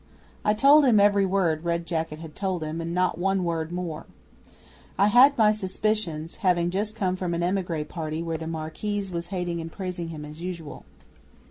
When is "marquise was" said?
8.47-9.27